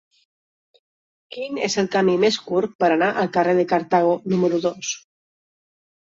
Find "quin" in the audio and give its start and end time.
1.35-1.59